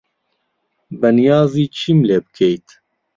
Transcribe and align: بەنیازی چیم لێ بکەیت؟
بەنیازی 0.99 1.65
چیم 1.77 1.99
لێ 2.07 2.17
بکەیت؟ 2.25 2.67